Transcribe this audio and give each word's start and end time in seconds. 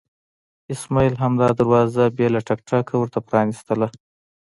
اسماعیل 0.73 1.15
همدا 1.23 1.47
دروازه 1.59 2.03
بې 2.15 2.27
له 2.33 2.39
ټک 2.47 2.59
ټکه 2.67 2.95
ورته 2.97 3.19
پرانستله. 3.27 3.87